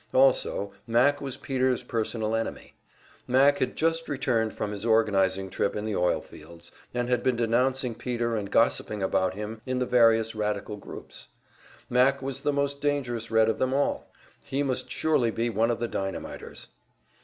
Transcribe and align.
Also 0.15 0.71
"Mac" 0.87 1.21
was 1.21 1.37
Peter's 1.37 1.83
personal 1.83 2.35
enemy; 2.35 2.73
"Mac" 3.27 3.59
had 3.59 3.75
just 3.75 4.09
returned 4.09 4.51
from 4.51 4.71
his 4.71 4.83
organizing 4.83 5.47
trip 5.47 5.75
in 5.75 5.85
the 5.85 5.95
oil 5.95 6.21
fields, 6.21 6.71
and 6.91 7.07
had 7.07 7.21
been 7.21 7.35
denouncing 7.35 7.93
Peter 7.93 8.35
and 8.35 8.49
gossiping 8.49 9.03
about 9.03 9.35
him 9.35 9.61
in 9.67 9.77
the 9.77 9.85
various 9.85 10.33
radical 10.33 10.75
groups. 10.77 11.27
"Mac" 11.87 12.19
was 12.19 12.41
the 12.41 12.51
most 12.51 12.81
dangerous 12.81 13.29
Red 13.29 13.47
of 13.47 13.59
them 13.59 13.75
all! 13.75 14.11
He 14.41 14.63
must 14.63 14.89
surely 14.89 15.29
be 15.29 15.51
one 15.51 15.69
of 15.69 15.77
the 15.77 15.87
dynamiters! 15.87 16.69